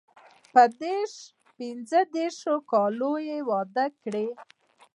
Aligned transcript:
په 0.53 0.63
دیرش 0.79 1.13
پنځه 1.57 1.99
دېرش 2.15 2.39
کاله 2.71 3.11
واده 3.49 3.85
کې. 4.01 4.25